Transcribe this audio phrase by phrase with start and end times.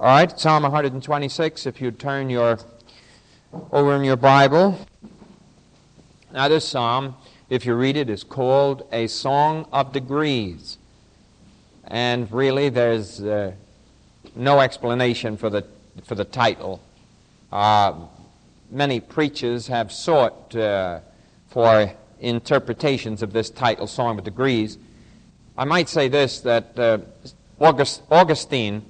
[0.00, 2.58] All right, Psalm 126, if you turn your
[3.70, 4.76] over in your Bible.
[6.32, 7.14] Now, this psalm,
[7.48, 10.78] if you read it, is called a Song of Degrees.
[11.84, 13.52] And really, there's uh,
[14.34, 15.64] no explanation for the,
[16.02, 16.82] for the title.
[17.52, 17.94] Uh,
[18.72, 20.98] many preachers have sought uh,
[21.50, 24.76] for interpretations of this title, Song of Degrees.
[25.56, 26.98] I might say this that uh,
[27.60, 28.84] August, Augustine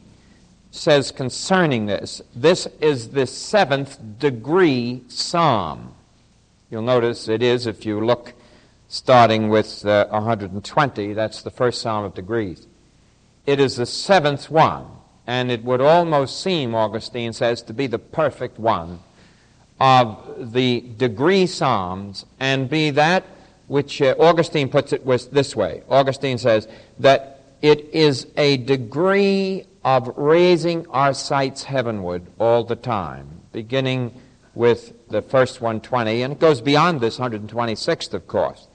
[0.74, 5.94] says concerning this this is the seventh degree psalm.
[6.70, 8.32] You'll notice it is, if you look
[8.88, 12.66] starting with uh, 120, that's the first psalm of degrees.
[13.46, 14.86] It is the seventh one,
[15.26, 18.98] and it would almost seem, Augustine says, to be the perfect one
[19.78, 23.24] of the degree psalms and be that
[23.68, 25.82] which uh, Augustine puts it this way.
[25.88, 26.66] Augustine says
[26.98, 34.18] that it is a degree of raising our sights heavenward all the time, beginning
[34.54, 38.68] with the first 120, and it goes beyond this 126th, of course.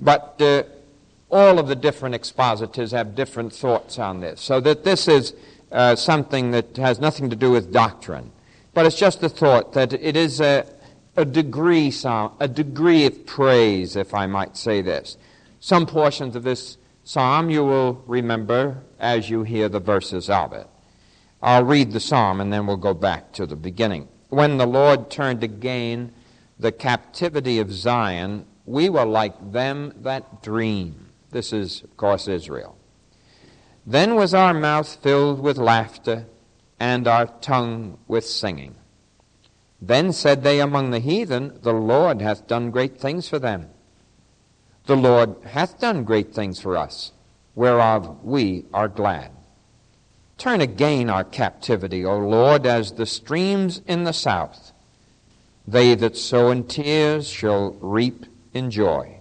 [0.00, 0.64] But uh,
[1.30, 5.34] all of the different expositors have different thoughts on this, so that this is
[5.70, 8.32] uh, something that has nothing to do with doctrine.
[8.74, 10.66] But it's just a thought that it is a,
[11.16, 15.16] a degree, a degree of praise, if I might say this.
[15.60, 20.66] Some portions of this psalm you will remember as you hear the verses of it.
[21.42, 24.08] I'll read the psalm and then we'll go back to the beginning.
[24.28, 26.12] When the Lord turned again
[26.58, 31.08] the captivity of Zion, we were like them that dream.
[31.30, 32.76] This is, of course, Israel.
[33.86, 36.26] Then was our mouth filled with laughter
[36.78, 38.76] and our tongue with singing.
[39.80, 43.70] Then said they among the heathen, The Lord hath done great things for them.
[44.86, 47.12] The Lord hath done great things for us,
[47.54, 49.30] whereof we are glad.
[50.38, 54.72] Turn again our captivity, O Lord, as the streams in the south.
[55.68, 59.18] They that sow in tears shall reap in joy.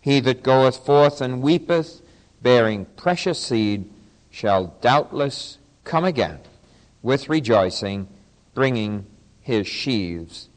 [0.00, 2.00] He that goeth forth and weepeth,
[2.40, 3.90] bearing precious seed,
[4.30, 6.38] shall doubtless come again
[7.02, 8.08] with rejoicing,
[8.54, 9.06] bringing
[9.40, 10.48] his sheaves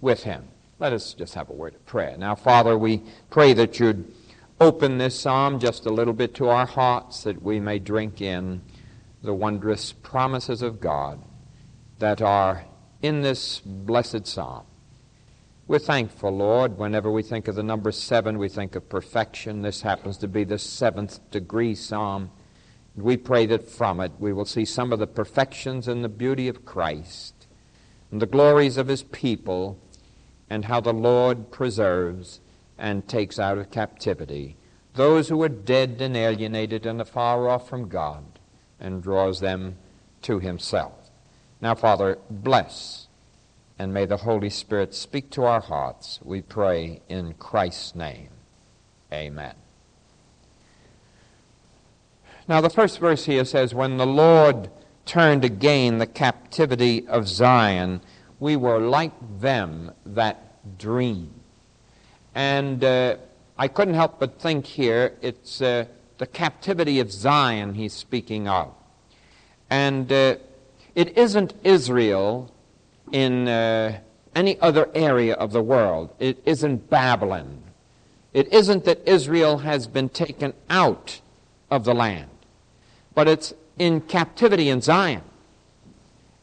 [0.00, 0.44] with him.
[0.80, 2.16] Let us just have a word of prayer.
[2.16, 4.14] Now, Father, we pray that you'd
[4.58, 8.62] open this psalm just a little bit to our hearts that we may drink in
[9.22, 11.22] the wondrous promises of God
[11.98, 12.64] that are
[13.02, 14.64] in this blessed psalm.
[15.68, 16.78] We're thankful, Lord.
[16.78, 19.60] Whenever we think of the number seven, we think of perfection.
[19.60, 22.30] This happens to be the seventh degree psalm.
[22.96, 26.48] We pray that from it we will see some of the perfections and the beauty
[26.48, 27.46] of Christ
[28.10, 29.78] and the glories of his people
[30.50, 32.40] and how the Lord preserves
[32.76, 34.56] and takes out of captivity
[34.94, 38.24] those who are dead and alienated and afar off from God
[38.80, 39.76] and draws them
[40.22, 41.10] to himself.
[41.60, 43.06] Now, Father, bless
[43.78, 48.28] and may the Holy Spirit speak to our hearts, we pray in Christ's name.
[49.10, 49.54] Amen.
[52.46, 54.70] Now, the first verse here says, When the Lord
[55.06, 58.02] turned again the captivity of Zion,
[58.40, 61.32] we were like them that dream.
[62.34, 63.16] And uh,
[63.56, 65.84] I couldn't help but think here it's uh,
[66.18, 68.74] the captivity of Zion he's speaking of.
[69.68, 70.36] And uh,
[70.94, 72.52] it isn't Israel
[73.12, 74.00] in uh,
[74.34, 77.62] any other area of the world, it isn't Babylon.
[78.32, 81.20] It isn't that Israel has been taken out
[81.70, 82.30] of the land
[83.14, 85.22] but it's in captivity in Zion.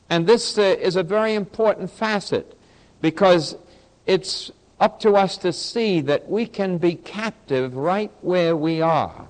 [0.09, 2.57] And this uh, is a very important facet
[3.01, 3.55] because
[4.05, 9.27] it's up to us to see that we can be captive right where we are.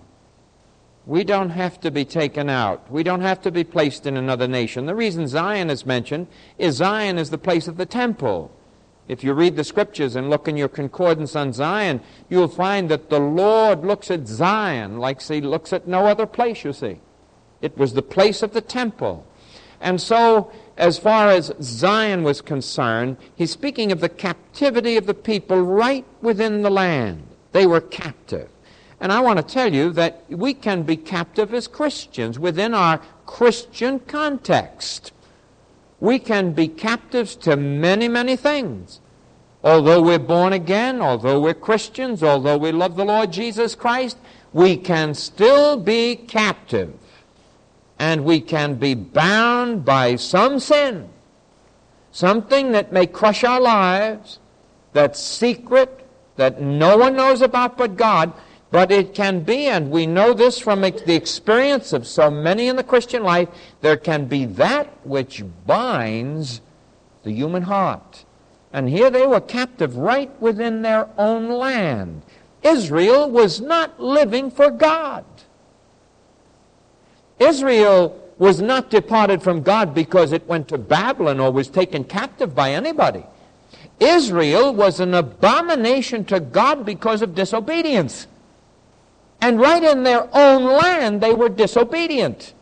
[1.06, 2.92] We don't have to be taken out.
[2.92, 4.86] We don't have to be placed in another nation.
[4.86, 6.28] The reason Zion is mentioned
[6.58, 8.52] is Zion is the place of the temple.
[9.08, 13.10] If you read the scriptures and look in your concordance on Zion, you'll find that
[13.10, 17.00] the Lord looks at Zion like he looks at no other place, you see.
[17.62, 19.26] It was the place of the temple.
[19.80, 25.14] And so, as far as Zion was concerned, he's speaking of the captivity of the
[25.14, 27.28] people right within the land.
[27.52, 28.50] They were captive.
[29.00, 33.00] And I want to tell you that we can be captive as Christians within our
[33.26, 35.12] Christian context.
[36.00, 39.02] We can be captives to many, many things.
[39.64, 44.18] Although we're born again, although we're Christians, although we love the Lord Jesus Christ,
[44.54, 46.94] we can still be captive
[48.00, 51.10] and we can be bound by some sin,
[52.12, 54.40] something that may crush our lives,
[54.94, 56.06] that's secret,
[56.36, 58.34] that no one knows about but God,
[58.70, 62.76] But it can be, and we know this from the experience of so many in
[62.76, 63.48] the Christian life,
[63.82, 66.62] there can be that which binds
[67.24, 68.26] the human heart.
[68.74, 72.24] And here they were captive right within their own land.
[72.62, 75.24] Israel was not living for God.
[77.40, 82.54] Israel was not departed from God because it went to Babylon or was taken captive
[82.54, 83.24] by anybody.
[84.00, 88.28] Israel was an abomination to God because of disobedience.
[89.42, 92.54] And right in their own land, they were disobedient.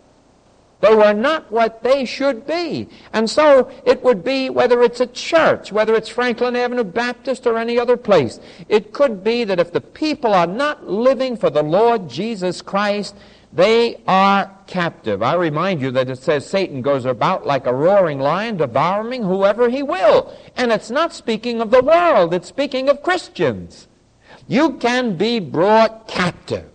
[0.81, 2.87] They were not what they should be.
[3.13, 7.57] And so it would be, whether it's a church, whether it's Franklin Avenue Baptist or
[7.57, 8.39] any other place,
[8.69, 13.15] it could be that if the people are not living for the Lord Jesus Christ,
[13.55, 15.23] they are captive.
[15.23, 19.69] I remind you that it says Satan goes about like a roaring lion, devouring whoever
[19.69, 20.35] he will.
[20.57, 23.87] And it's not speaking of the world, it's speaking of Christians.
[24.49, 26.69] You can be brought captive.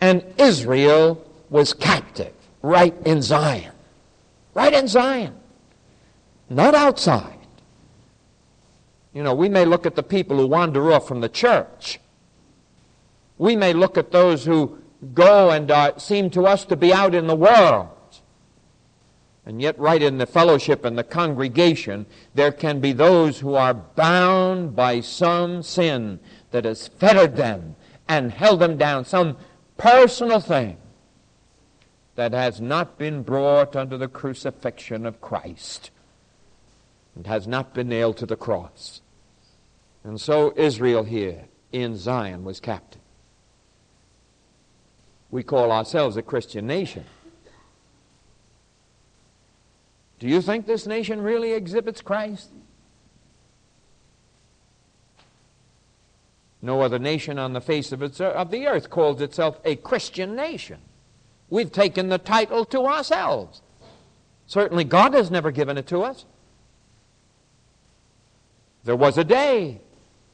[0.00, 2.32] And Israel was captive
[2.62, 3.72] right in Zion.
[4.54, 5.34] Right in Zion.
[6.48, 7.38] Not outside.
[9.12, 11.98] You know, we may look at the people who wander off from the church.
[13.36, 14.78] We may look at those who
[15.12, 17.88] go and uh, seem to us to be out in the world.
[19.46, 23.74] And yet, right in the fellowship and the congregation, there can be those who are
[23.74, 26.18] bound by some sin
[26.50, 27.76] that has fettered them
[28.08, 29.36] and held them down, some
[29.76, 30.78] personal thing
[32.14, 35.90] that has not been brought under the crucifixion of Christ
[37.14, 39.02] and has not been nailed to the cross.
[40.04, 43.00] And so Israel here in Zion was captive.
[45.34, 47.04] We call ourselves a Christian nation.
[50.20, 52.50] Do you think this nation really exhibits Christ?
[56.62, 60.36] No other nation on the face of, its, of the earth calls itself a Christian
[60.36, 60.78] nation.
[61.50, 63.60] We've taken the title to ourselves.
[64.46, 66.26] Certainly, God has never given it to us.
[68.84, 69.80] There was a day.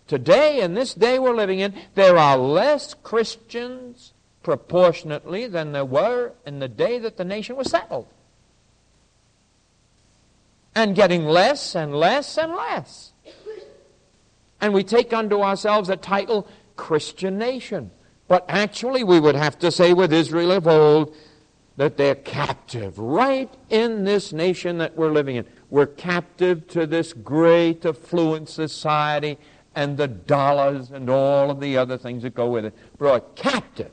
[0.06, 6.32] Today, in this day we're living in, there are less Christians proportionately than there were
[6.46, 8.06] in the day that the nation was settled.
[10.74, 13.12] And getting less and less and less.
[14.60, 16.46] And we take unto ourselves a title,
[16.76, 17.90] Christian nation.
[18.28, 21.14] But actually, we would have to say with Israel of old
[21.76, 25.46] that they're captive right in this nation that we're living in.
[25.70, 29.38] We're captive to this great affluent society
[29.74, 32.74] and the dollars and all of the other things that go with it.
[32.98, 33.90] Brought captive.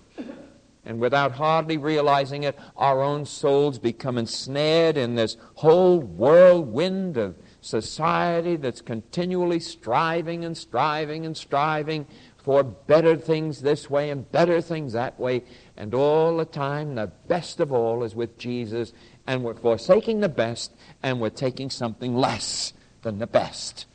[0.88, 7.36] And without hardly realizing it, our own souls become ensnared in this whole whirlwind of
[7.60, 12.08] society that's continually striving and striving and striving
[12.38, 15.44] for better things this way and better things that way.
[15.76, 18.94] And all the time, the best of all is with Jesus.
[19.28, 20.72] And we're forsaking the best
[21.04, 23.88] and we're taking something less than the best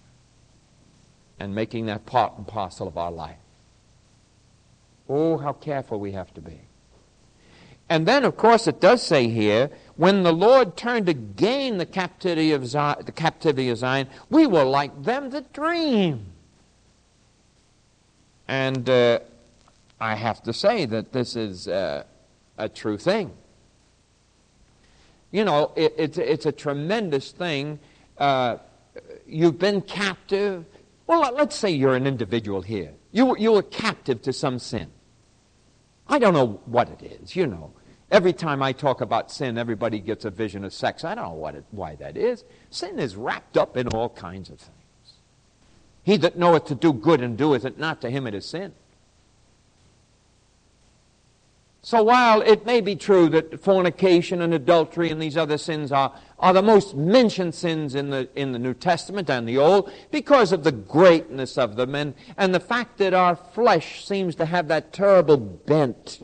[1.41, 3.39] and making that part and parcel of our life.
[5.09, 6.61] Oh, how careful we have to be.
[7.93, 11.85] And then, of course, it does say here, when the Lord turned to gain the
[11.85, 16.25] captivity of Zion, the captivity of Zion, we were like them that dream.
[18.49, 19.19] And uh,
[20.01, 22.05] I have to say that this is uh,
[22.57, 23.35] a true thing.
[25.31, 27.79] You know, it, it's, it's a tremendous thing.
[28.17, 28.57] Uh,
[29.27, 30.65] you've been captive.
[31.07, 32.95] Well, let's say you're an individual here.
[33.11, 34.91] You, you were captive to some sin.
[36.09, 37.75] I don't know what it is, you know.
[38.13, 41.03] Every time I talk about sin, everybody gets a vision of sex.
[41.03, 42.45] I don't know what it, why that is.
[42.69, 45.15] Sin is wrapped up in all kinds of things.
[46.03, 48.75] He that knoweth to do good and doeth it not, to him it is sin.
[51.81, 56.13] So while it may be true that fornication and adultery and these other sins are,
[56.39, 60.53] are the most mentioned sins in the, in the New Testament and the Old, because
[60.53, 64.69] of the greatness of them and, and the fact that our flesh seems to have
[64.69, 66.21] that terrible bent,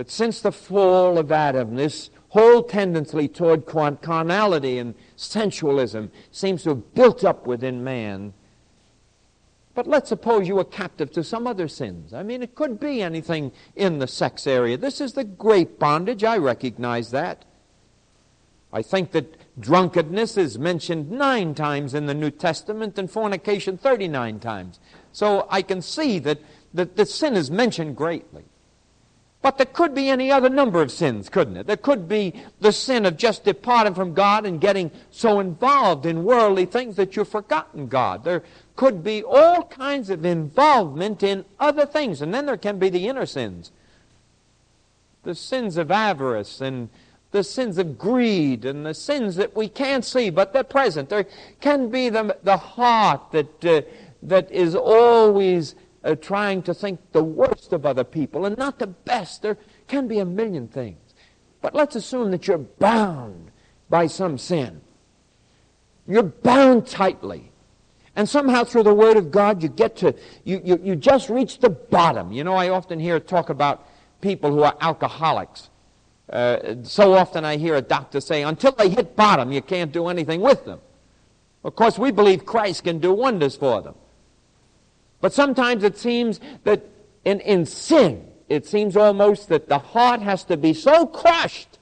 [0.00, 6.70] that since the fall of Adam, this whole tendency toward carnality and sensualism seems to
[6.70, 8.32] have built up within man.
[9.74, 12.14] But let's suppose you were captive to some other sins.
[12.14, 14.78] I mean, it could be anything in the sex area.
[14.78, 16.24] This is the great bondage.
[16.24, 17.44] I recognize that.
[18.72, 24.40] I think that drunkenness is mentioned nine times in the New Testament and fornication 39
[24.40, 24.80] times.
[25.12, 26.38] So I can see that,
[26.72, 28.46] that the sin is mentioned greatly.
[29.42, 31.66] But there could be any other number of sins, couldn't it?
[31.66, 36.24] There could be the sin of just departing from God and getting so involved in
[36.24, 38.24] worldly things that you've forgotten God.
[38.24, 38.42] There
[38.76, 42.20] could be all kinds of involvement in other things.
[42.20, 43.72] And then there can be the inner sins
[45.22, 46.88] the sins of avarice and
[47.30, 51.08] the sins of greed and the sins that we can't see, but they're present.
[51.08, 51.26] There
[51.60, 53.82] can be the, the heart that, uh,
[54.22, 58.86] that is always uh, trying to think the worst of other people and not the
[58.86, 59.42] best.
[59.42, 60.98] There can be a million things.
[61.60, 63.50] But let's assume that you're bound
[63.88, 64.80] by some sin.
[66.06, 67.52] You're bound tightly.
[68.16, 70.14] And somehow through the Word of God, you get to,
[70.44, 72.32] you, you, you just reach the bottom.
[72.32, 73.88] You know, I often hear talk about
[74.20, 75.70] people who are alcoholics.
[76.28, 80.08] Uh, so often I hear a doctor say, until they hit bottom, you can't do
[80.08, 80.80] anything with them.
[81.62, 83.94] Of course, we believe Christ can do wonders for them.
[85.20, 86.84] But sometimes it seems that
[87.24, 91.78] in, in sin, it seems almost that the heart has to be so crushed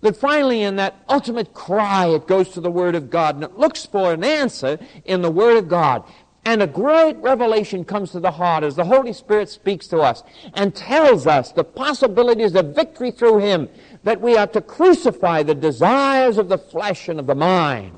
[0.00, 3.58] that finally in that ultimate cry it goes to the Word of God and it
[3.58, 6.04] looks for an answer in the Word of God.
[6.46, 10.22] And a great revelation comes to the heart as the Holy Spirit speaks to us
[10.52, 13.70] and tells us the possibilities of victory through Him,
[14.02, 17.96] that we are to crucify the desires of the flesh and of the mind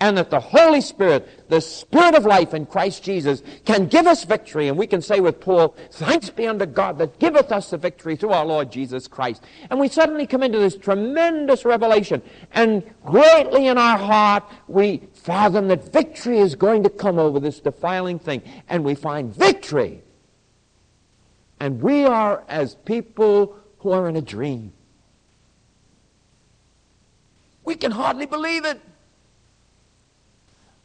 [0.00, 4.24] and that the Holy Spirit, the Spirit of life in Christ Jesus, can give us
[4.24, 4.68] victory.
[4.68, 8.16] And we can say with Paul, Thanks be unto God that giveth us the victory
[8.16, 9.44] through our Lord Jesus Christ.
[9.68, 12.22] And we suddenly come into this tremendous revelation.
[12.52, 17.60] And greatly in our heart, we fathom that victory is going to come over this
[17.60, 18.42] defiling thing.
[18.70, 20.02] And we find victory.
[21.60, 24.72] And we are as people who are in a dream.
[27.66, 28.80] We can hardly believe it.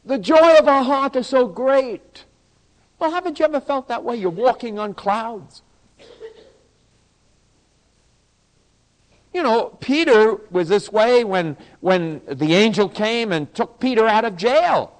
[0.06, 2.24] The joy of our heart is so great.
[2.98, 4.16] Well, haven't you ever felt that way?
[4.16, 5.62] You're walking on clouds.
[9.34, 14.24] You know, Peter was this way when, when the angel came and took Peter out
[14.24, 14.94] of jail.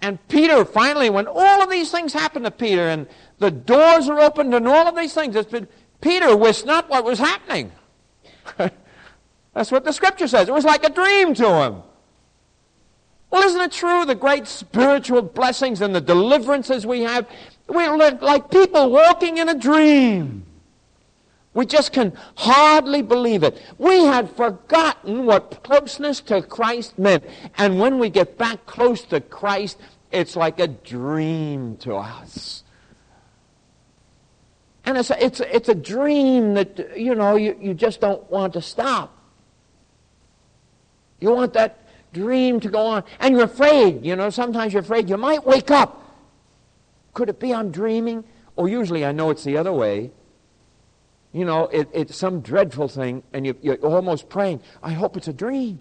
[0.00, 4.20] And Peter finally, when all of these things happened to Peter and the doors are
[4.20, 5.66] opened and all of these things, been,
[6.00, 7.72] Peter wist not what was happening.
[9.54, 10.48] That's what the scripture says.
[10.48, 11.82] It was like a dream to him.
[13.30, 14.04] Well, isn't it true?
[14.04, 17.28] The great spiritual blessings and the deliverances we have,
[17.68, 20.44] we're like people walking in a dream.
[21.54, 23.60] We just can hardly believe it.
[23.78, 27.24] We had forgotten what closeness to Christ meant.
[27.56, 29.78] And when we get back close to Christ,
[30.12, 32.62] it's like a dream to us.
[34.84, 38.30] And it's a, it's a, it's a dream that, you know, you, you just don't
[38.30, 39.14] want to stop.
[41.20, 43.04] You want that dream to go on.
[43.20, 46.04] And you're afraid, you know, sometimes you're afraid you might wake up.
[47.14, 48.24] Could it be I'm dreaming?
[48.56, 50.10] Or usually I know it's the other way.
[51.32, 55.28] You know, it, it's some dreadful thing, and you, you're almost praying, I hope it's
[55.28, 55.80] a dream.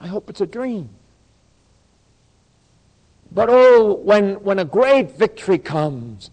[0.00, 0.90] I hope it's a dream.
[3.30, 6.30] But oh, when, when a great victory comes,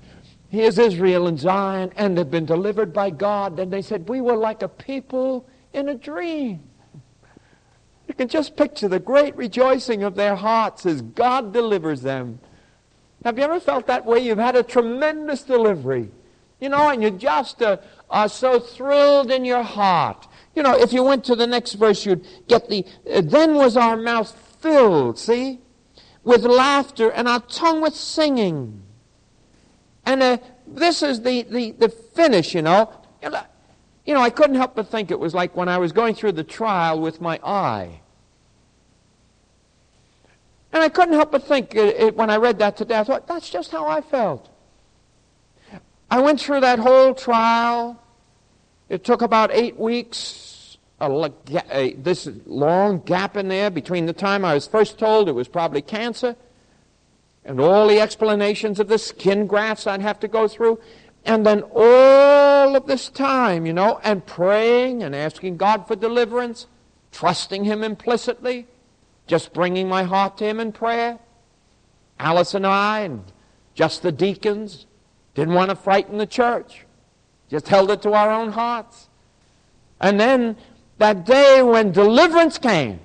[0.50, 4.38] here's Israel and Zion, and they've been delivered by God, and they said, We were
[4.38, 6.64] like a people in a dream.
[8.16, 12.40] You can just picture the great rejoicing of their hearts as God delivers them.
[13.26, 14.20] Have you ever felt that way?
[14.20, 16.10] You've had a tremendous delivery.
[16.62, 17.76] You know, and you just uh,
[18.10, 20.30] are so thrilled in your heart.
[20.56, 23.76] You know, if you went to the next verse, you'd get the, uh, then was
[23.76, 24.32] our mouth
[24.62, 25.60] filled, see,
[26.24, 28.82] with laughter and our tongue with singing.
[30.06, 32.94] And uh, this is the, the, the finish, you know.
[33.22, 36.32] You know, I couldn't help but think it was like when I was going through
[36.32, 38.00] the trial with my eye.
[40.76, 43.28] And I couldn't help but think it, it, when I read that today, I thought,
[43.28, 44.50] that's just how I felt.
[46.12, 47.98] I went through that whole trial.
[48.90, 51.32] It took about eight weeks, a,
[51.72, 55.48] a, this long gap in there between the time I was first told it was
[55.48, 56.36] probably cancer
[57.46, 60.82] and all the explanations of the skin grafts I'd have to go through.
[61.24, 66.68] And then all of this time, you know, and praying and asking God for deliverance,
[67.14, 68.68] trusting Him implicitly,
[69.28, 71.20] just bringing my heart to Him in prayer.
[72.20, 73.24] Alice and I, and
[73.74, 74.86] just the deacons,
[75.34, 76.86] didn't want to frighten the church,
[77.50, 79.10] just held it to our own hearts.
[80.00, 80.56] And then
[80.98, 83.00] that day when deliverance came,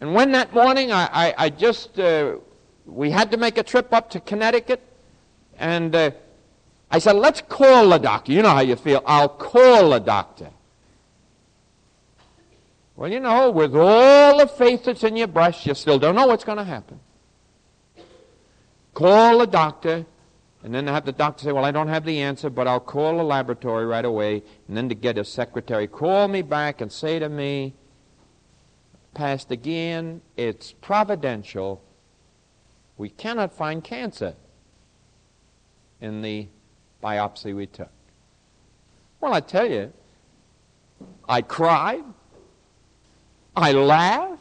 [0.00, 2.36] and when that morning I, I, I just, uh,
[2.84, 4.82] we had to make a trip up to Connecticut
[5.58, 6.10] and uh,
[6.90, 8.32] I said, let's call the doctor.
[8.32, 9.02] You know how you feel.
[9.06, 10.50] I'll call the doctor.
[12.96, 16.26] Well, you know, with all the faith that's in your breast, you still don't know
[16.26, 17.00] what's going to happen.
[18.92, 20.06] Call the doctor,
[20.62, 23.16] and then have the doctor say, Well, I don't have the answer, but I'll call
[23.16, 27.18] the laboratory right away, and then to get a secretary, call me back and say
[27.18, 27.74] to me,
[29.12, 31.82] Pastor Geehan, it's providential
[32.96, 34.34] We cannot find cancer
[36.00, 36.48] in the
[37.02, 37.90] biopsy we took.
[39.20, 39.92] Well, I tell you,
[41.28, 42.04] I cried.
[43.56, 44.40] I laughed.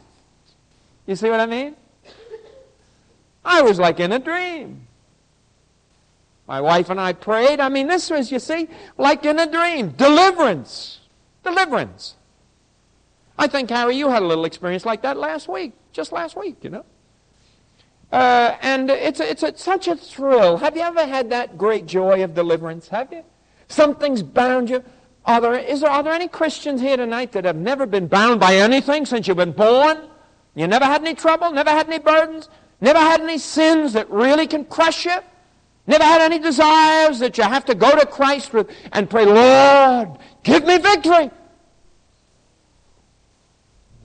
[1.05, 1.75] You see what I mean?
[3.46, 4.88] I was like in a dream.
[6.48, 7.60] My wife and I prayed.
[7.60, 8.67] I mean, this was, you see,
[8.98, 9.89] like in a dream.
[9.91, 11.00] Deliverance.
[11.43, 12.15] Deliverance.
[13.38, 16.58] I think, Harry, you had a little experience like that last week, just last week,
[16.62, 16.86] you know.
[18.12, 20.58] Uh, and it's, it's a, such a thrill.
[20.58, 22.88] Have you ever had that great joy of deliverance?
[22.89, 23.24] Have you?
[23.67, 24.84] Something's bound you.
[25.25, 28.39] Are there, is there, are there any Christians here tonight that have never been bound
[28.39, 30.10] by anything since you've been born?
[30.56, 31.51] You never had any trouble?
[31.51, 32.50] Never had any burdens?
[32.82, 35.15] Never had any sins that really can crush you?
[35.88, 40.18] Never had any desires that you have to go to Christ with and pray, Lord,
[40.44, 41.32] give me victory.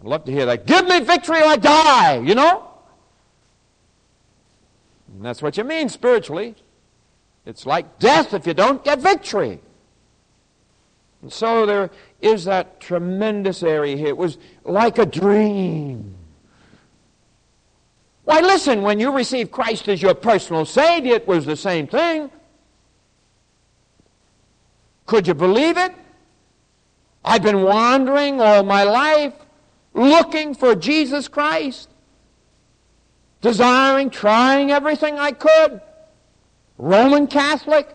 [0.00, 0.66] I'd love to hear that.
[0.66, 2.68] Give me victory or I die, you know?
[5.12, 6.54] And that's what you mean spiritually.
[7.44, 9.60] It's like death if you don't get victory.
[11.22, 14.08] And so there is that tremendous area here.
[14.08, 16.14] It was like a dream.
[18.24, 22.30] Why, listen, when you received Christ as your personal Savior, it was the same thing.
[25.06, 25.94] Could you believe it?
[27.24, 29.32] I've been wandering all my life
[29.94, 31.88] looking for Jesus Christ,
[33.40, 35.80] desiring, trying everything I could.
[36.76, 37.88] Roman Catholic,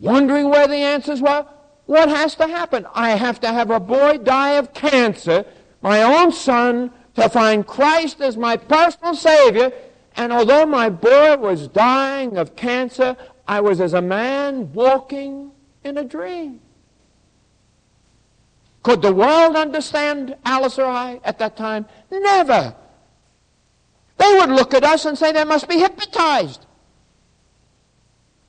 [0.00, 1.46] wondering where the answers were.
[1.86, 2.86] What has to happen?
[2.94, 5.44] I have to have a boy die of cancer,
[5.80, 9.72] my own son, to find Christ as my personal Savior.
[10.16, 13.16] And although my boy was dying of cancer,
[13.46, 15.52] I was as a man walking
[15.84, 16.60] in a dream.
[18.82, 21.86] Could the world understand Alice or I at that time?
[22.10, 22.74] Never.
[24.18, 26.65] They would look at us and say they must be hypnotized.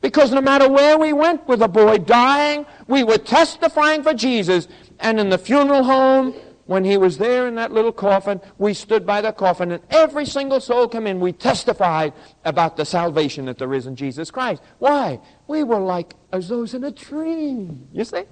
[0.07, 4.69] Because no matter where we went with a boy dying, we were testifying for Jesus.
[5.01, 6.33] And in the funeral home,
[6.65, 10.25] when he was there in that little coffin, we stood by the coffin, and every
[10.25, 11.19] single soul come in.
[11.19, 12.13] We testified
[12.45, 14.62] about the salvation that there is in Jesus Christ.
[14.79, 15.19] Why?
[15.49, 17.89] We were like as those in a dream.
[17.91, 18.23] You see?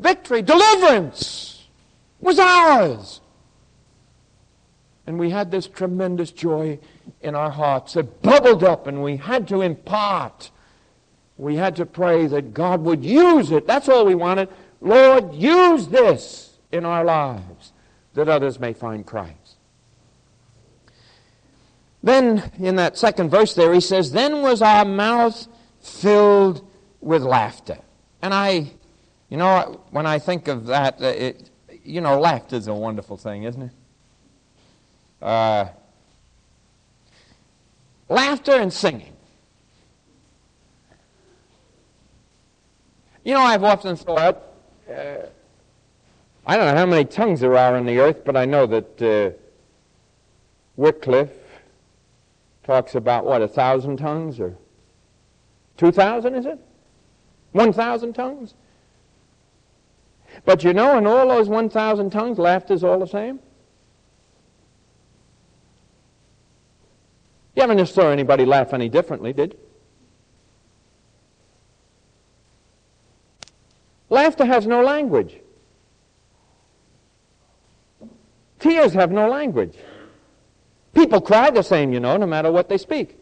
[0.00, 1.68] Victory, deliverance
[2.18, 3.20] was ours.
[5.06, 6.80] And we had this tremendous joy
[7.20, 7.92] in our hearts.
[7.92, 10.50] that bubbled up, and we had to impart.
[11.36, 13.66] We had to pray that God would use it.
[13.66, 14.48] That's all we wanted.
[14.80, 17.72] Lord, use this in our lives
[18.14, 19.56] that others may find Christ.
[22.02, 25.48] Then, in that second verse there, he says, Then was our mouth
[25.80, 26.66] filled
[27.00, 27.78] with laughter.
[28.20, 28.70] And I,
[29.30, 31.50] you know, when I think of that, uh, it,
[31.82, 33.70] you know, laughter is a wonderful thing, isn't it?
[35.22, 35.68] Uh,
[38.08, 39.13] laughter and singing.
[43.24, 44.42] You know, I've often thought,
[44.88, 45.26] uh,
[46.46, 49.02] I don't know how many tongues there are on the earth, but I know that
[49.02, 49.30] uh,
[50.76, 51.30] Wycliffe
[52.64, 54.56] talks about, what, a thousand tongues or
[55.78, 56.58] two thousand, is it?
[57.52, 58.54] One thousand tongues?
[60.44, 63.38] But you know, in all those 1,000 tongues, laughter's all the same.
[67.54, 69.58] You haven't just saw anybody laugh any differently, did you?
[74.14, 75.40] Laughter has no language.
[78.60, 79.76] Tears have no language.
[80.94, 83.18] People cry the same, you know, no matter what they speak.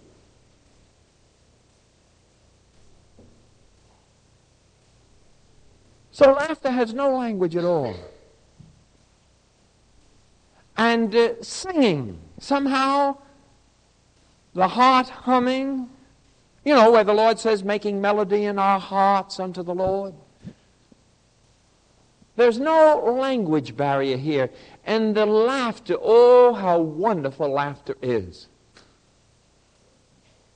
[6.10, 7.94] So laughter has no language at all.
[10.76, 13.16] And uh, singing, somehow,
[14.52, 15.88] the heart humming,
[16.66, 20.12] you know, where the Lord says, making melody in our hearts unto the Lord.
[22.36, 24.50] There's no language barrier here.
[24.84, 28.48] And the laughter, oh, how wonderful laughter is.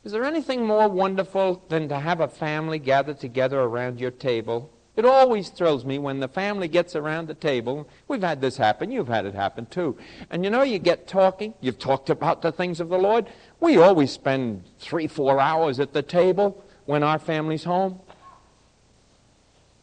[0.05, 4.71] Is there anything more wonderful than to have a family gather together around your table?
[4.95, 7.87] It always thrills me when the family gets around the table.
[8.09, 8.91] We've had this happen.
[8.91, 9.99] You've had it happen too.
[10.31, 11.53] And you know, you get talking.
[11.61, 13.27] You've talked about the things of the Lord.
[13.61, 18.01] We always spend three, four hours at the table when our family's home.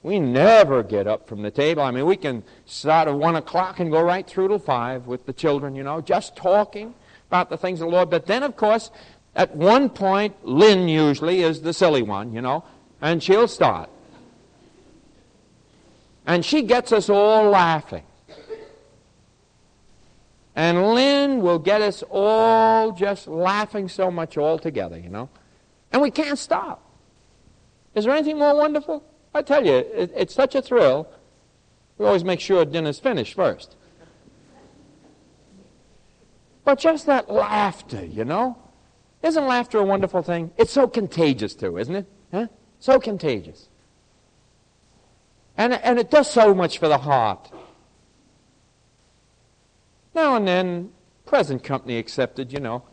[0.04, 1.82] We never get up from the table.
[1.82, 5.26] I mean, we can start at 1 o'clock and go right through till 5 with
[5.26, 6.94] the children, you know, just talking
[7.30, 8.10] about the things of the Lord.
[8.10, 8.92] But then, of course,
[9.34, 12.66] at one point, Lynn usually is the silly one, you know,
[13.02, 13.90] and she'll start.
[16.28, 18.04] And she gets us all laughing.
[20.56, 25.30] And Lynn will get us all just laughing so much all together, you know.
[25.92, 26.82] And we can't stop.
[27.96, 29.04] Is there anything more wonderful?
[29.34, 31.08] I tell you, it, it's such a thrill.
[31.98, 33.76] We always make sure dinner's finished first.
[36.66, 38.58] But just that laughter, you know?
[39.22, 40.52] Isn't laughter a wonderful thing?
[40.58, 42.06] It's so contagious, too, isn't it?
[42.32, 42.48] Huh?
[42.80, 43.70] So contagious.
[45.58, 47.52] And, and it does so much for the heart.
[50.16, 50.92] Now and then,
[51.26, 52.84] present company accepted, you know.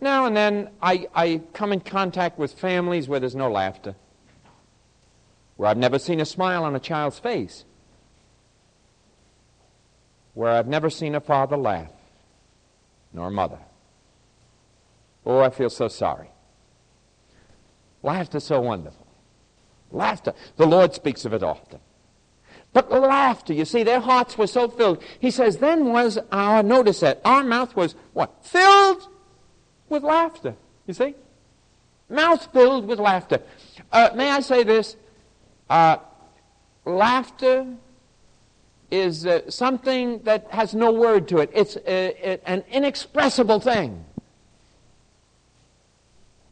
[0.00, 3.94] Now and then, I, I come in contact with families where there's no laughter,
[5.58, 7.64] where I've never seen a smile on a child's face,
[10.34, 11.90] where I've never seen a father laugh,
[13.12, 13.58] nor a mother.
[15.26, 16.30] Oh, I feel so sorry.
[18.04, 19.04] Laughter is so wonderful.
[19.90, 20.32] Laughter.
[20.56, 21.80] The Lord speaks of it often.
[22.72, 25.02] But laughter, you see, their hearts were so filled.
[25.18, 28.46] He says, then was our, notice that, our mouth was what?
[28.46, 29.08] Filled
[29.88, 30.54] with laughter.
[30.86, 31.16] You see?
[32.08, 33.40] Mouth filled with laughter.
[33.90, 34.96] Uh, may I say this?
[35.68, 35.98] Uh,
[36.84, 37.66] laughter
[38.90, 41.50] is uh, something that has no word to it.
[41.52, 44.04] It's uh, an inexpressible thing.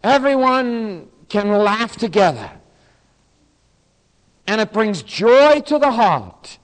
[0.03, 2.51] Everyone can laugh together.
[4.47, 6.59] And it brings joy to the heart.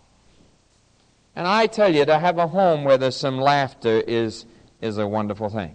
[1.34, 4.44] And I tell you, to have a home where there's some laughter is,
[4.80, 5.74] is a wonderful thing.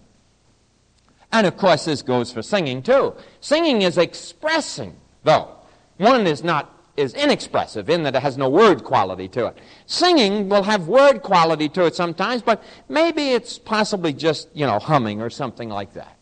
[1.31, 3.15] And of course, this goes for singing too.
[3.41, 5.56] Singing is expressing, though.
[5.97, 9.57] One is not is inexpressive in that it has no word quality to it.
[9.85, 14.79] Singing will have word quality to it sometimes, but maybe it's possibly just, you know,
[14.79, 16.17] humming or something like that.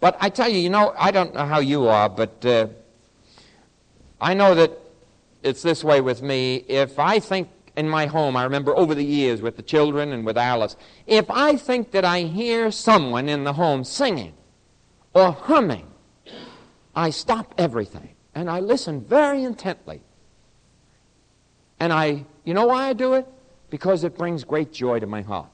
[0.00, 2.66] But I tell you, you know, I don't know how you are, but uh,
[4.20, 4.72] I know that
[5.44, 6.56] it's this way with me.
[6.66, 10.26] If I think in my home, I remember over the years with the children and
[10.26, 10.74] with Alice,
[11.06, 14.34] if I think that I hear someone in the home singing
[15.14, 15.86] or humming,
[16.96, 20.00] I stop everything and I listen very intently.
[21.78, 23.26] And I, you know why I do it?
[23.70, 25.50] Because it brings great joy to my heart.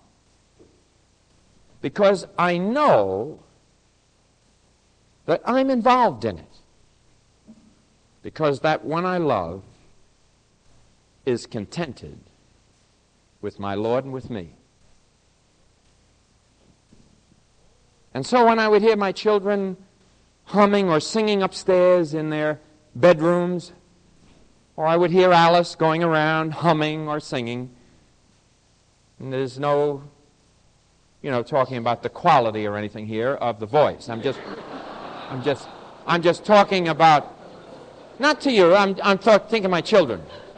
[1.81, 3.41] Because I know
[5.27, 7.55] that I'm involved in it.
[8.23, 9.63] Because that one I love
[11.25, 12.19] is contented
[13.41, 14.51] with my Lord and with me.
[18.15, 19.77] And so when I would hear my children
[20.45, 22.59] humming or singing upstairs in their
[23.01, 23.73] bedrooms,
[24.77, 27.71] or I would hear Alice going around humming or singing,
[29.19, 30.05] and there's no,
[31.23, 34.09] you know, talking about the quality or anything here of the voice.
[34.09, 34.41] I'm just
[35.29, 35.69] I'm just,
[36.07, 37.37] I'm just talking about,
[38.19, 40.23] not to you, I'm, I'm thinking of my children.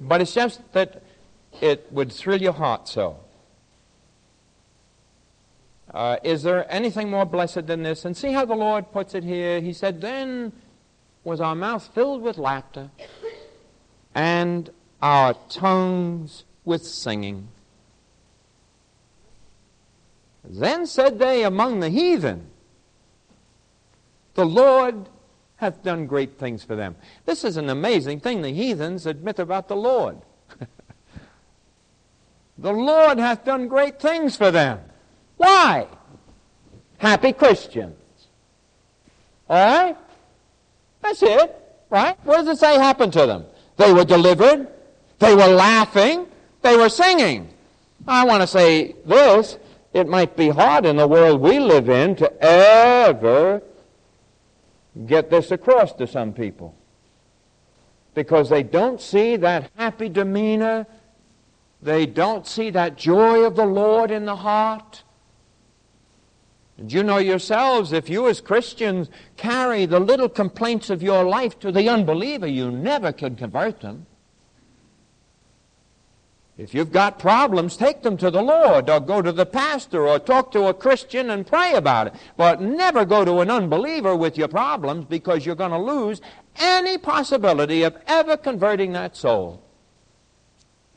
[0.00, 1.02] but it's just that
[1.60, 3.18] it would thrill your heart so.
[5.92, 8.04] Uh, is there anything more blessed than this?
[8.04, 9.60] And see how the Lord puts it here.
[9.60, 10.52] He said, Then
[11.24, 12.90] was our mouth filled with laughter
[14.14, 14.70] and
[15.02, 17.48] our tongues with singing.
[20.44, 22.46] Then said they among the heathen,
[24.34, 25.08] The Lord
[25.56, 26.96] hath done great things for them.
[27.26, 30.18] This is an amazing thing the heathens admit about the Lord.
[32.60, 34.80] the Lord hath done great things for them.
[35.36, 35.88] Why?
[36.98, 37.96] Happy Christians.
[39.48, 39.96] All right?
[41.02, 41.56] That's it,
[41.88, 42.16] right?
[42.24, 43.46] What does it say happened to them?
[43.78, 44.68] They were delivered.
[45.18, 46.26] They were laughing.
[46.60, 47.48] They were singing.
[48.06, 49.58] I want to say this.
[49.92, 53.62] It might be hard in the world we live in to ever
[55.06, 56.74] get this across to some people.
[58.14, 60.86] Because they don't see that happy demeanor.
[61.82, 65.02] They don't see that joy of the Lord in the heart.
[66.76, 71.58] And you know yourselves, if you as Christians carry the little complaints of your life
[71.60, 74.06] to the unbeliever, you never can convert them.
[76.56, 80.18] If you've got problems, take them to the Lord, or go to the pastor, or
[80.18, 82.14] talk to a Christian and pray about it.
[82.36, 86.20] But never go to an unbeliever with your problems because you're going to lose
[86.56, 89.62] any possibility of ever converting that soul.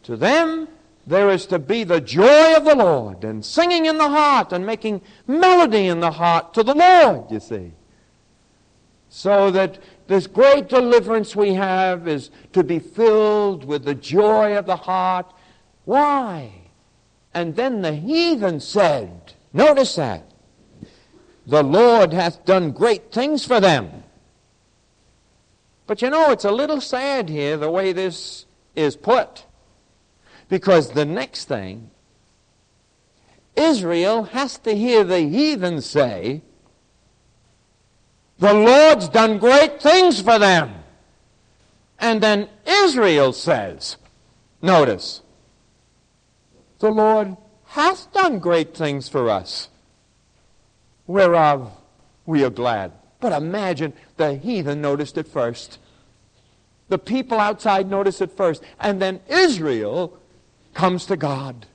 [0.03, 0.67] To them,
[1.05, 4.65] there is to be the joy of the Lord and singing in the heart and
[4.65, 7.71] making melody in the heart to the Lord, you see.
[9.09, 14.65] So that this great deliverance we have is to be filled with the joy of
[14.65, 15.31] the heart.
[15.85, 16.51] Why?
[17.33, 20.23] And then the heathen said, notice that,
[21.45, 24.03] the Lord hath done great things for them.
[25.87, 29.45] But you know, it's a little sad here the way this is put.
[30.53, 31.89] Because the next thing,
[33.55, 36.43] Israel has to hear the heathen say,
[38.37, 40.75] The Lord's done great things for them.
[41.97, 43.97] And then Israel says,
[44.61, 45.23] Notice,
[46.77, 47.35] the Lord
[47.69, 49.69] hath done great things for us,
[51.07, 51.71] whereof
[52.27, 52.91] we are glad.
[53.19, 55.79] But imagine the heathen noticed it first.
[56.89, 58.61] The people outside noticed it first.
[58.79, 60.19] And then Israel
[60.73, 61.65] comes to God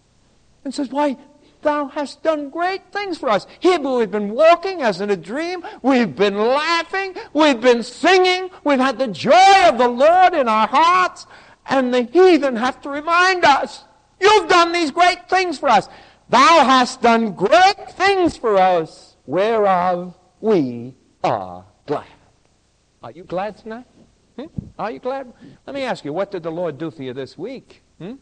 [0.65, 1.17] and says, Why,
[1.63, 3.47] thou hast done great things for us.
[3.61, 5.65] Here we've been walking as in a dream.
[5.83, 7.15] We've been laughing.
[7.33, 8.51] We've been singing.
[8.65, 11.27] We've had the joy of the Lord in our hearts.
[11.67, 13.85] And the heathen have to remind us
[14.21, 15.89] You've done these great things for us.
[16.29, 22.07] Thou hast done great things for us, whereof we are glad.
[23.03, 23.87] Are you glad tonight?
[24.39, 24.47] Hmm?
[24.79, 25.33] Are you glad?
[25.67, 27.83] Let me ask you, what did the Lord do for you this week?
[27.99, 28.15] Hmm?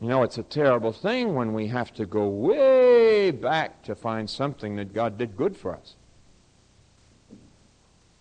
[0.00, 4.30] You know, it's a terrible thing when we have to go way back to find
[4.30, 5.96] something that God did good for us.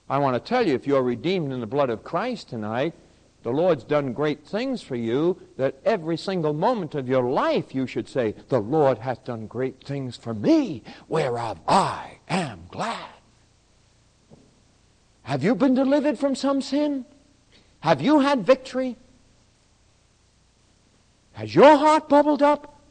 [0.10, 2.94] I want to tell you, if you're redeemed in the blood of Christ tonight,
[3.44, 7.86] the Lord's done great things for you that every single moment of your life you
[7.86, 13.10] should say, The Lord hath done great things for me, whereof I am glad.
[15.24, 17.06] Have you been delivered from some sin?
[17.82, 18.98] Have you had victory?
[21.38, 22.82] Has your heart bubbled up?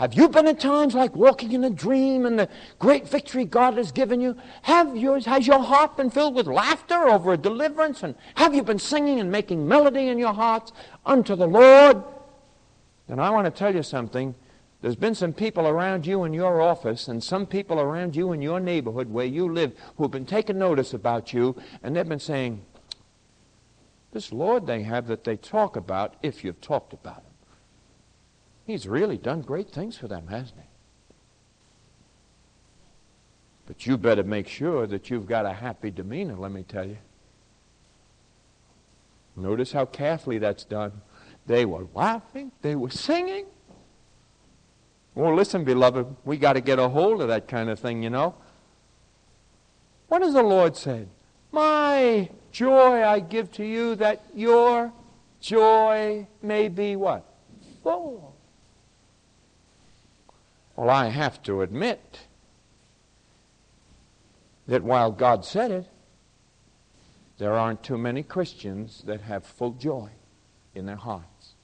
[0.00, 2.48] Have you been at times like walking in a dream and the
[2.80, 4.36] great victory God has given you?
[4.62, 8.02] Have yours, has your heart been filled with laughter over a deliverance?
[8.02, 10.72] And have you been singing and making melody in your hearts
[11.06, 12.02] unto the Lord?
[13.06, 14.34] And I want to tell you something.
[14.82, 18.42] There's been some people around you in your office and some people around you in
[18.42, 22.18] your neighborhood where you live who have been taking notice about you and they've been
[22.18, 22.66] saying,
[24.16, 27.34] This Lord they have that they talk about, if you've talked about him,
[28.64, 30.66] He's really done great things for them, hasn't he?
[33.66, 36.96] But you better make sure that you've got a happy demeanor, let me tell you.
[39.36, 41.02] Notice how carefully that's done.
[41.44, 43.44] They were laughing, they were singing.
[45.14, 48.08] Well, listen, beloved, we got to get a hold of that kind of thing, you
[48.08, 48.34] know.
[50.08, 51.04] What does the Lord say?
[51.52, 54.90] My joy I give to you that your
[55.40, 57.22] joy may be what?
[57.82, 58.34] Full.
[60.74, 62.20] Well, I have to admit
[64.66, 65.86] that while God said it,
[67.36, 70.08] there aren't too many Christians that have full joy
[70.74, 71.55] in their hearts.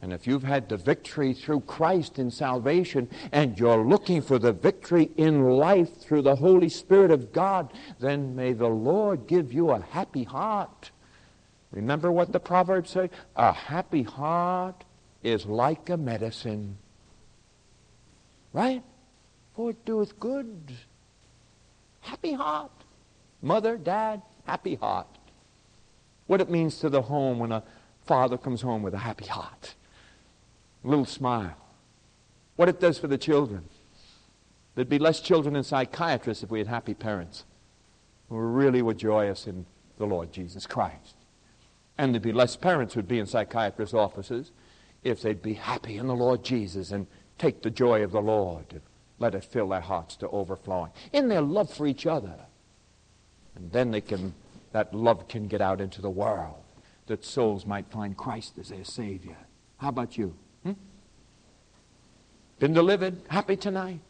[0.00, 4.52] And if you've had the victory through Christ in salvation and you're looking for the
[4.52, 9.70] victory in life through the Holy Spirit of God, then may the Lord give you
[9.70, 10.92] a happy heart.
[11.72, 13.10] Remember what the Proverbs say?
[13.34, 14.84] A happy heart
[15.22, 16.78] is like a medicine
[18.52, 18.82] Right?
[19.54, 20.72] For it doeth good.
[22.00, 22.72] Happy heart.
[23.42, 25.06] Mother, dad, happy heart.
[26.26, 27.62] What it means to the home when a
[28.04, 29.74] father comes home with a happy heart.
[30.84, 31.56] Little smile.
[32.56, 33.64] What it does for the children.
[34.74, 37.44] There'd be less children in psychiatrists if we had happy parents
[38.28, 39.66] who really were joyous in
[39.98, 41.16] the Lord Jesus Christ.
[41.96, 44.52] And there'd be less parents who'd be in psychiatrists' offices
[45.02, 47.06] if they'd be happy in the Lord Jesus and
[47.38, 48.82] take the joy of the Lord and
[49.18, 52.34] let it fill their hearts to overflowing in their love for each other.
[53.56, 54.34] And then they can,
[54.72, 56.62] that love can get out into the world
[57.06, 59.36] that souls might find Christ as their Savior.
[59.78, 60.34] How about you?
[62.58, 63.20] Been delivered?
[63.28, 64.00] Happy tonight?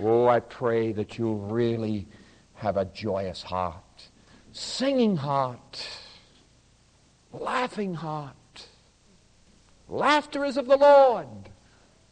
[0.00, 2.06] Oh, I pray that you'll really
[2.54, 4.08] have a joyous heart,
[4.52, 5.86] singing heart,
[7.32, 8.36] laughing heart.
[9.88, 11.26] Laughter is of the Lord.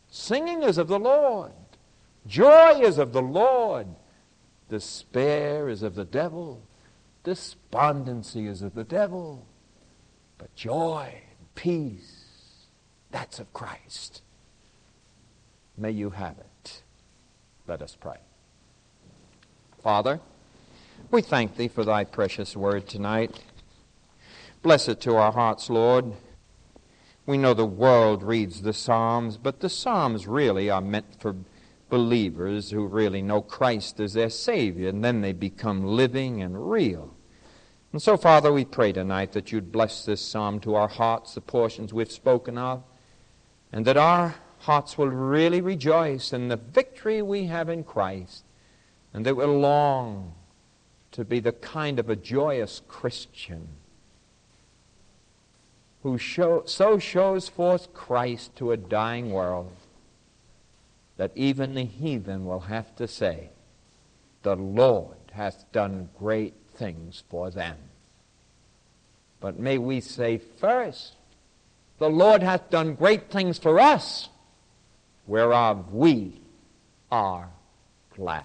[0.09, 1.53] Singing is of the Lord.
[2.27, 3.87] Joy is of the Lord.
[4.69, 6.63] Despair is of the devil.
[7.25, 9.47] Despondency is of the devil.
[10.37, 12.67] But joy and peace,
[13.11, 14.23] that's of Christ.
[15.79, 16.83] May you have it.
[17.69, 18.17] Let us pray.
[19.81, 20.21] Father,
[21.11, 23.41] we thank thee for thy precious word tonight.
[24.61, 26.13] Bless it to our hearts, Lord.
[27.27, 31.37] We know the world reads the Psalms, but the Psalms really are meant for
[31.89, 37.15] believers who really know Christ as their Savior, and then they become living and real.
[37.93, 41.41] And so, Father, we pray tonight that you'd bless this psalm to our hearts, the
[41.41, 42.83] portions we've spoken of.
[43.71, 48.45] and that our hearts will really rejoice in the victory we have in Christ,
[49.13, 50.35] and that we'll long
[51.13, 53.69] to be the kind of a joyous Christian
[56.03, 59.73] who show, so shows forth Christ to a dying world
[61.17, 63.51] that even the heathen will have to say,
[64.43, 67.77] The Lord hath done great things for them.
[69.41, 71.15] But may we say first,
[71.99, 74.29] The Lord hath done great things for us,
[75.29, 76.41] whereof we
[77.13, 77.49] are
[78.17, 78.45] glad.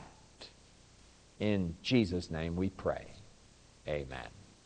[1.40, 3.08] In Jesus' name we pray.
[3.88, 4.28] Amen.